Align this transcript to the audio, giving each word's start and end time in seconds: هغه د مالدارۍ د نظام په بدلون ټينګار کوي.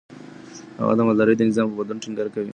هغه 0.79 0.93
د 0.97 1.01
مالدارۍ 1.07 1.35
د 1.37 1.41
نظام 1.49 1.65
په 1.69 1.75
بدلون 1.79 2.01
ټينګار 2.03 2.27
کوي. 2.33 2.49